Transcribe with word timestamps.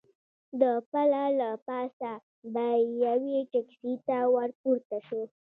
د 0.61 0.63
پله 0.91 1.23
له 1.39 1.49
پاسه 1.67 2.11
به 2.53 2.67
یوې 3.03 3.37
ټکسي 3.51 3.93
ته 4.07 4.17
ور 4.33 4.49
پورته 4.61 4.97
شو. 5.07 5.21